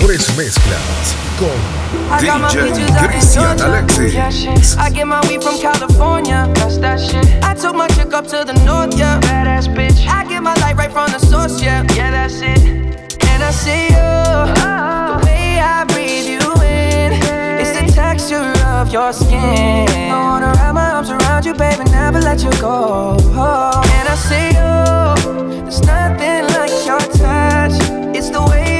Mejores 0.00 0.36
mezclas 0.36 1.14
con 1.38 1.48
I 2.10 2.20
DJ 2.20 2.62
peaches 2.62 2.90
out 2.90 3.10
in 3.10 3.10
Cristian 3.10 3.58
Georgia. 3.58 3.66
Alexis. 3.66 4.76
I 4.76 4.90
get 4.90 5.06
my 5.06 5.20
weed 5.28 5.42
from 5.42 5.58
California. 5.58 6.48
That's 6.54 6.78
that 6.78 7.00
shit. 7.00 7.26
I 7.44 7.54
took 7.54 7.74
my 7.74 7.86
chick 7.88 8.12
up 8.14 8.26
to 8.28 8.44
the 8.44 8.54
north, 8.64 8.96
yeah. 8.96 9.20
Badass 9.20 9.68
bitch. 9.68 10.06
I 10.08 10.24
get 10.24 10.42
my 10.42 10.54
light 10.54 10.76
right 10.76 10.90
from 10.90 11.10
the 11.10 11.18
source, 11.18 11.62
yeah. 11.62 11.84
Yeah, 11.94 12.10
that's 12.10 12.40
it. 12.40 12.58
And 13.28 13.42
I 13.42 13.50
see 13.50 13.88
you. 13.88 14.10
The 15.10 15.26
way 15.26 15.58
I 15.60 15.84
breathe 15.84 16.26
you 16.26 16.40
in. 16.62 17.12
It's 17.60 17.72
the 17.78 17.92
texture 17.92 18.52
of 18.68 18.92
your 18.92 19.12
skin. 19.12 19.88
I 20.10 20.18
wanna 20.18 20.52
wrap 20.56 20.74
my 20.74 20.90
arms 20.90 21.10
around 21.10 21.44
you, 21.44 21.54
baby, 21.54 21.84
never 21.90 22.20
let 22.20 22.42
you 22.42 22.50
go. 22.60 23.16
And 23.18 24.08
I 24.08 24.16
see 24.16 24.48
you. 24.58 25.62
There's 25.62 25.82
nothing 25.82 26.46
like 26.56 26.72
your 26.86 27.00
touch. 27.18 27.76
It's 28.16 28.30
the 28.30 28.42
way 28.42 28.79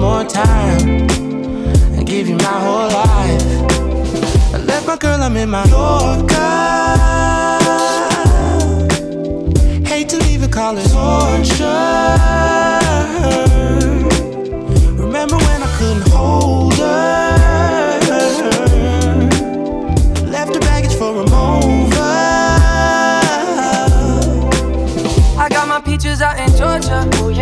more 0.00 0.24
time 0.24 1.06
and 1.94 2.06
give 2.06 2.26
you 2.26 2.36
my 2.36 2.58
whole 2.64 2.88
life. 2.88 4.54
I 4.54 4.58
left 4.64 4.86
my 4.86 4.96
girl, 4.96 5.20
I'm 5.22 5.36
in 5.36 5.50
my 5.50 5.64
Yorker. 5.66 6.36
Hate 9.86 10.08
to 10.08 10.16
leave 10.18 10.42
it, 10.42 10.50
call 10.50 10.74
torture. 10.76 12.69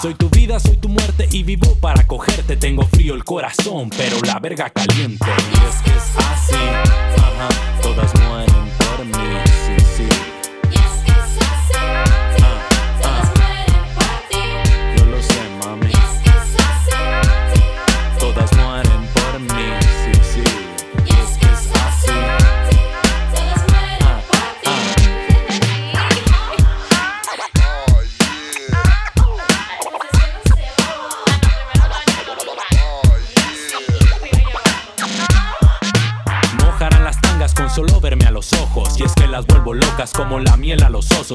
Soy 0.00 0.14
tu 0.14 0.30
vida, 0.30 0.58
soy 0.58 0.78
tu 0.78 0.88
muerte 0.88 1.28
y 1.30 1.42
vivo 1.42 1.74
para 1.78 2.06
cogerte. 2.06 2.56
Tengo 2.56 2.86
frío 2.86 3.14
el 3.14 3.22
corazón, 3.22 3.90
pero 3.90 4.16
la 4.24 4.38
verga 4.38 4.70
caliente. 4.70 5.26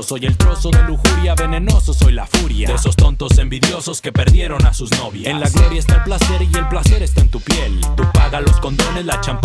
Soy 0.05 0.23
el 0.27 0.37
trozo 0.37 0.69
de 0.69 0.83
lujuria 0.83 1.33
venenoso, 1.33 1.91
soy 1.91 2.13
la 2.13 2.27
furia. 2.27 2.67
De 2.67 2.75
esos 2.75 2.95
tontos 2.95 3.39
envidiosos 3.39 4.01
que 4.01 4.11
perdieron 4.11 4.63
a 4.67 4.71
sus 4.71 4.91
novias. 4.99 5.25
En 5.25 5.39
la 5.39 5.49
gloria 5.49 5.79
está 5.79 5.95
el 5.95 6.03
placer 6.03 6.43
y 6.43 6.55
el 6.55 6.67
placer 6.67 7.01
está 7.01 7.21
en 7.21 7.29
tu 7.29 7.39
piel. 7.39 7.81
Tú 7.97 8.03
paga 8.13 8.39
los 8.39 8.59
condones, 8.59 9.03
la 9.03 9.19
champaña 9.21 9.44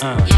Ah, 0.00 0.37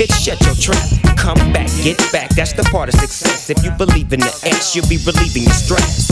bitch, 0.00 0.24
shut 0.24 0.40
your 0.46 0.54
trap. 0.54 1.16
Come 1.18 1.52
back, 1.52 1.68
get 1.82 1.98
back, 2.10 2.30
that's 2.30 2.54
the 2.54 2.62
part 2.64 2.88
of 2.88 2.94
success. 2.94 3.50
If 3.50 3.62
you 3.62 3.70
believe 3.72 4.12
in 4.12 4.20
the 4.20 4.50
ass, 4.50 4.74
you'll 4.74 4.88
be 4.88 4.96
relieving 5.04 5.42
your 5.42 5.52
stress. 5.52 6.08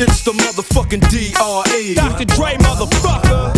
It's 0.00 0.22
the 0.22 0.30
motherfucking 0.30 1.00
DRE. 1.10 1.94
Dr. 1.94 2.24
Dre, 2.26 2.54
motherfucker. 2.58 3.57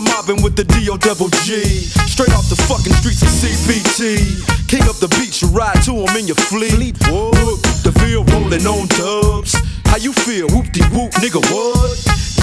I'm 0.00 0.06
mobbing 0.06 0.42
with 0.42 0.56
the 0.56 0.64
DO 0.64 0.96
double 0.96 1.28
G. 1.44 1.60
Straight 2.08 2.32
off 2.32 2.48
the 2.48 2.56
fucking 2.56 2.92
streets 3.04 3.20
of 3.20 3.28
CBT. 3.28 4.40
King 4.66 4.88
up 4.88 4.96
the 4.96 5.08
beach, 5.20 5.42
you 5.42 5.48
ride 5.48 5.82
to 5.84 5.92
him 5.92 6.16
in 6.16 6.26
your 6.26 6.40
fleet. 6.48 6.96
Whoop, 7.04 7.60
the 7.84 7.92
field 8.00 8.32
rolling 8.32 8.64
on 8.64 8.88
dubs. 8.96 9.60
How 9.84 9.98
you 9.98 10.14
feel? 10.14 10.48
Whoop 10.48 10.72
de 10.72 10.80
whoop, 10.96 11.12
nigga, 11.20 11.44
what? 11.52 12.00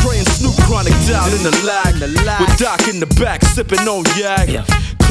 And 0.07 0.25
Snoop 0.25 0.55
Chronic 0.63 0.93
down 1.05 1.33
in 1.33 1.43
the 1.43 1.51
lag. 1.67 1.95
The 1.95 2.07
lag 2.23 2.39
With 2.39 2.57
Doc 2.57 2.87
in 2.87 3.01
the 3.01 3.07
back, 3.19 3.43
sipping 3.43 3.85
on 3.89 4.05
yak. 4.15 4.47
Clip 4.47 4.86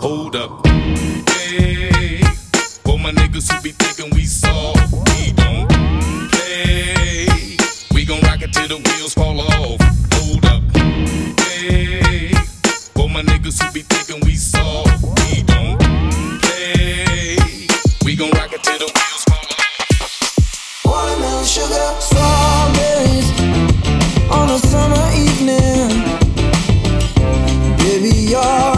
Hold 0.00 0.36
up. 0.36 0.64
Hey, 0.64 2.22
for 2.84 2.98
my 3.00 3.10
niggas 3.10 3.52
who 3.52 3.60
be 3.62 3.72
thinking 3.72 4.14
we 4.14 4.26
soft, 4.26 4.92
we 4.92 5.32
don't 5.32 5.68
play. 6.30 7.26
We 7.92 8.04
gon' 8.04 8.20
rock 8.20 8.40
it 8.42 8.52
till 8.52 8.68
the 8.68 8.76
wheels 8.76 9.14
fall 9.14 9.40
off. 9.40 9.80
Hold 10.14 10.44
up. 10.46 10.62
Hey, 11.40 12.32
for 12.94 13.08
my 13.08 13.22
niggas 13.22 13.60
who 13.60 13.72
be 13.72 13.82
thinking 13.82 14.24
we 14.24 14.36
soft, 14.36 15.02
we 15.02 15.42
don't 15.42 15.76
play. 16.42 17.36
We 18.04 18.14
gon' 18.14 18.30
rock 18.38 18.52
it 18.52 18.62
till 18.62 18.78
the 18.78 18.86
wheels 18.86 19.24
fall 19.24 19.46
off. 19.50 20.84
Watermelon 20.84 21.44
sugar, 21.44 21.90
strawberries 21.98 23.30
on 24.30 24.48
a 24.48 24.58
summer 24.60 25.10
evening. 25.26 25.90
Baby, 27.78 28.14
you're 28.30 28.77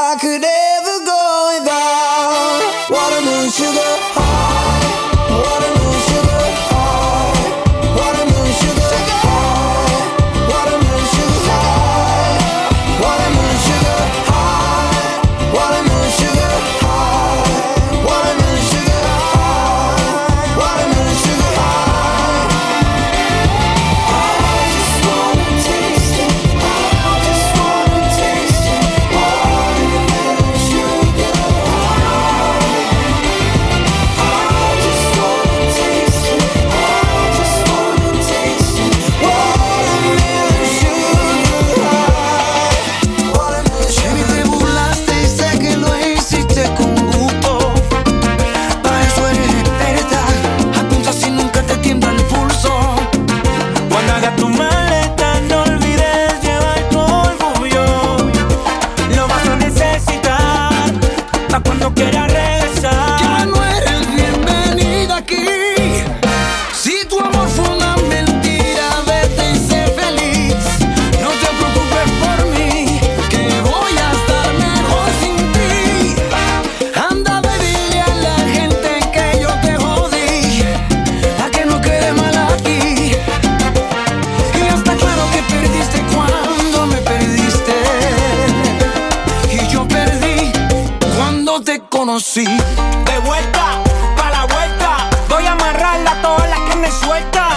De 92.13 93.19
vuelta, 93.19 93.81
pa' 94.17 94.31
la 94.31 94.45
vuelta. 94.45 95.09
Voy 95.29 95.45
a 95.45 95.53
amarrarla 95.53 96.21
toda 96.21 96.45
la 96.45 96.57
carne 96.67 96.91
suelta. 96.91 97.50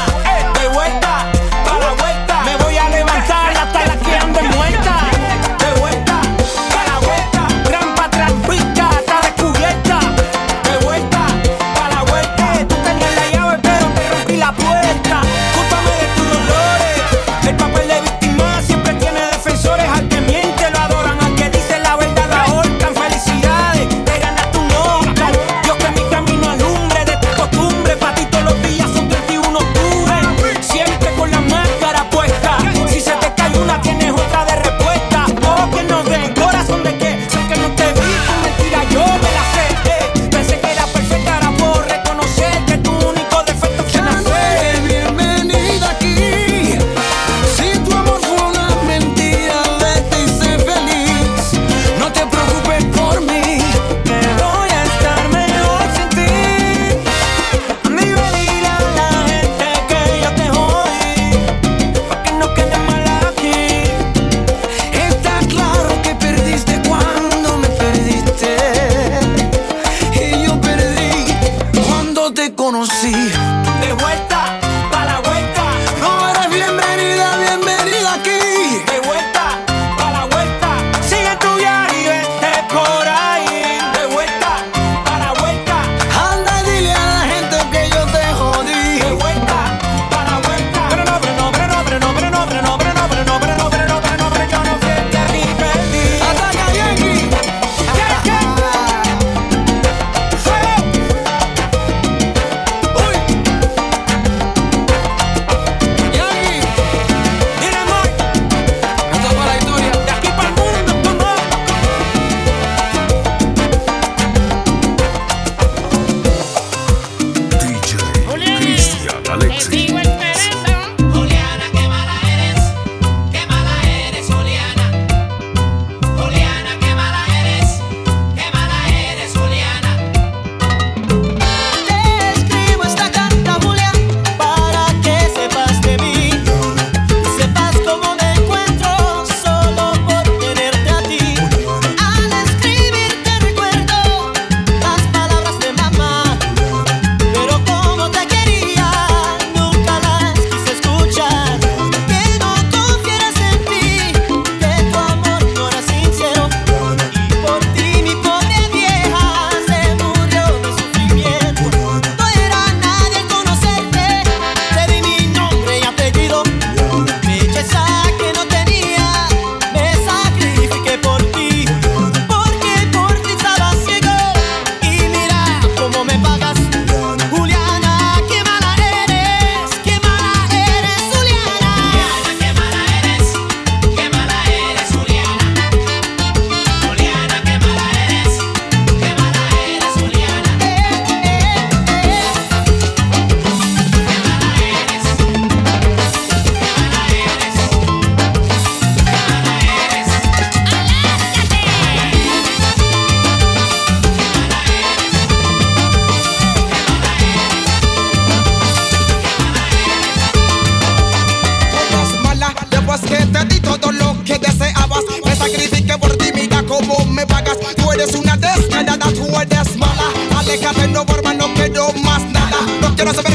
Deja 220.54 220.86
no, 220.86 221.04
barba, 221.04 221.34
no 221.34 221.52
quiero 221.54 221.92
más 222.04 222.22
nada. 222.30 222.58
No 222.80 222.94
quiero 222.94 223.12
saber 223.12 223.33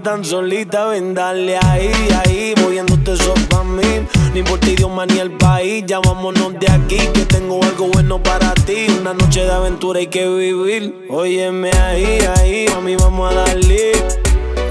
tan 0.00 0.24
solita, 0.24 0.86
ven 0.86 1.14
dale 1.14 1.58
ahí, 1.58 1.90
ahí, 2.24 2.54
moviéndote 2.62 3.16
sopa 3.16 3.60
a 3.60 3.64
mí. 3.64 4.06
Ni 4.34 4.42
por 4.42 4.58
ti, 4.60 4.76
Dios, 4.76 4.90
ni 5.08 5.18
el 5.18 5.32
país, 5.32 5.84
ya 5.86 6.00
vámonos 6.00 6.58
de 6.58 6.70
aquí, 6.70 6.98
que 7.14 7.24
tengo 7.26 7.62
algo 7.62 7.88
bueno 7.88 8.22
para 8.22 8.54
ti. 8.54 8.86
Una 9.00 9.14
noche 9.14 9.44
de 9.44 9.50
aventura 9.50 10.00
hay 10.00 10.06
que 10.08 10.28
vivir. 10.28 11.06
Óyeme 11.08 11.70
ahí, 11.72 12.20
ahí, 12.36 12.66
mí 12.82 12.96
vamos 12.96 13.32
a 13.32 13.34
darle. 13.34 13.92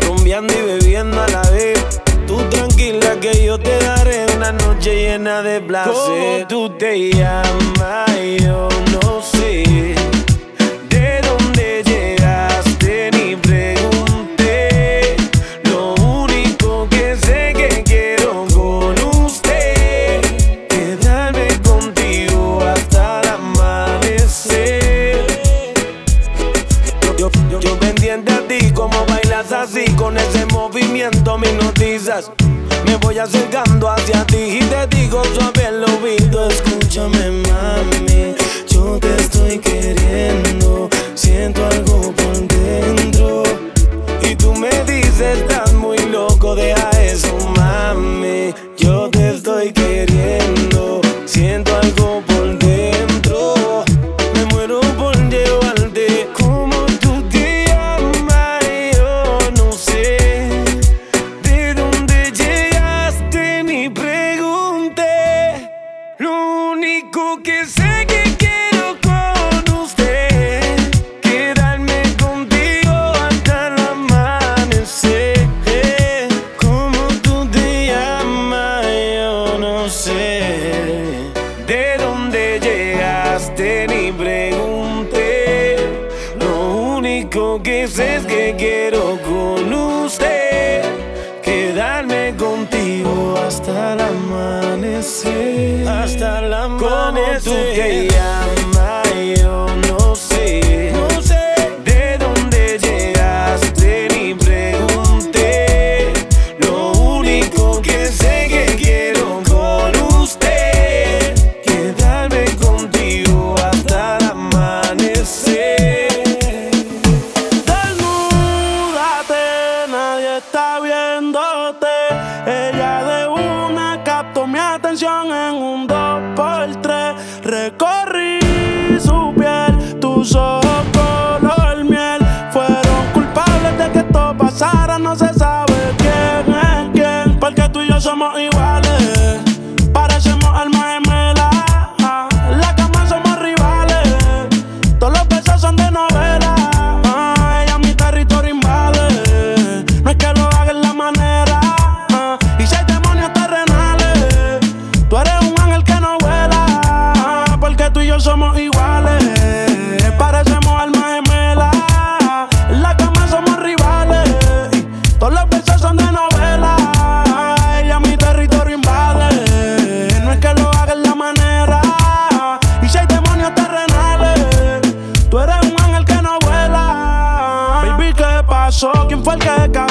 Rumbeando 0.01 0.53
y 0.53 0.61
bebiendo 0.61 1.21
a 1.21 1.27
la 1.27 1.41
vez. 1.51 2.01
Tú 2.25 2.37
tranquila 2.49 3.19
que 3.19 3.45
yo 3.45 3.57
te 3.57 3.77
daré 3.79 4.25
una 4.35 4.51
noche 4.51 4.95
llena 4.95 5.41
de 5.41 5.61
placer. 5.61 5.93
¿Cómo 5.93 6.47
tú 6.47 6.69
te 6.77 7.11
llamas? 7.11 8.11
Yo 8.41 8.69
no 8.91 9.21
sé. 9.21 9.36
Me 32.87 32.95
voy 32.95 33.19
acercando 33.19 33.89
hacia 33.89 34.25
ti 34.25 34.37
y 34.37 34.59
te 34.61 34.87
digo 34.95 35.21
suave 35.35 35.67
el 35.67 35.83
oído, 35.83 36.49
escúchame 36.49 37.29
mami. 37.29 37.96
milk 67.37 67.47
is 67.49 67.76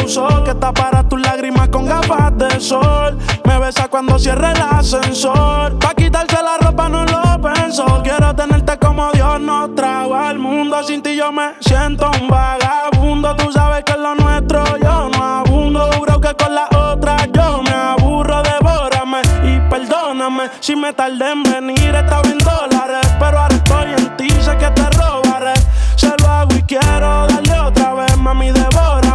que 0.06 0.14
causó 0.14 0.44
que 0.44 0.54
tapara 0.54 1.02
tus 1.02 1.20
lágrimas 1.20 1.68
con 1.68 1.86
gafas 1.86 2.36
de 2.38 2.60
sol? 2.60 3.18
Me 3.44 3.58
besa 3.58 3.88
cuando 3.88 4.18
cierre 4.18 4.52
el 4.52 4.62
ascensor. 4.62 5.78
Pa' 5.80 5.94
quitarse 5.94 6.36
la 6.42 6.58
ropa 6.58 6.88
no 6.88 7.04
lo 7.04 7.40
pensó. 7.40 8.02
Quiero 8.04 8.34
tenerte 8.34 8.78
como 8.78 9.10
Dios 9.12 9.40
nos 9.40 9.74
trajo 9.74 10.14
al 10.14 10.38
mundo. 10.38 10.80
Sin 10.84 11.02
ti 11.02 11.16
yo 11.16 11.32
me 11.32 11.54
siento 11.60 12.08
un 12.20 12.28
vagabundo. 12.28 13.34
Tú 13.34 13.50
sabes 13.50 13.82
que 13.84 13.92
es 13.92 13.98
lo 13.98 14.14
nuestro 14.14 14.64
yo 14.78 15.08
no 15.08 15.24
abundo. 15.24 15.90
Juro 15.98 16.20
que 16.20 16.34
con 16.34 16.54
la 16.54 16.68
otra 16.68 17.16
yo 17.32 17.62
me 17.62 17.72
aburro. 17.72 18.42
Devórame 18.42 19.22
y 19.42 19.60
perdóname 19.68 20.50
si 20.60 20.76
me 20.76 20.92
tardé 20.92 21.32
en 21.32 21.42
venir. 21.42 21.94
Estaba 21.94 22.28
en 22.28 22.38
dólares, 22.38 23.12
pero 23.18 23.40
ahora 23.40 23.54
estoy 23.56 23.90
en 23.98 24.16
ti. 24.16 24.28
Sé 24.40 24.56
que 24.56 24.70
te 24.70 24.88
robaré. 24.90 25.54
Se 25.96 26.12
lo 26.16 26.28
hago 26.28 26.54
y 26.54 26.62
quiero 26.62 27.26
darle 27.26 27.58
otra 27.58 27.94
vez, 27.94 28.16
mami, 28.16 28.52
devórame 28.52 29.05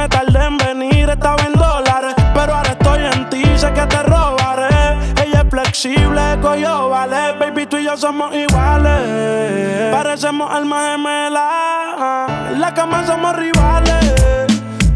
me 0.00 0.08
tardé 0.08 0.44
en 0.46 0.56
venir. 0.56 1.10
Estaba 1.10 1.42
en 1.44 1.52
dólares, 1.52 2.14
pero 2.34 2.54
ahora 2.54 2.70
estoy 2.70 3.00
en 3.12 3.28
ti. 3.28 3.42
Sé 3.56 3.72
que 3.72 3.86
te 3.86 4.02
robaré. 4.02 4.96
Ella 5.22 5.42
es 5.44 5.50
flexible, 5.50 6.22
coyo, 6.40 6.88
vale. 6.88 7.32
Baby, 7.38 7.66
tú 7.66 7.76
y 7.76 7.84
yo 7.84 7.96
somos 7.96 8.34
iguales. 8.34 9.92
Parecemos 9.92 10.50
almas 10.52 10.92
gemelas. 10.92 12.52
En 12.52 12.60
la 12.60 12.72
cama 12.72 13.06
somos 13.06 13.36
rivales. 13.36 14.46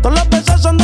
Todos 0.01 0.15
los 0.19 0.29
besos 0.29 0.63
son 0.63 0.79
de 0.79 0.84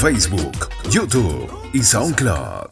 Facebook, 0.00 0.70
YouTube 0.88 1.50
y 1.74 1.82
SoundCloud. 1.82 2.69